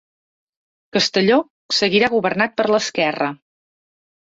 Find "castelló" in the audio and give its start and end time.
0.97-1.37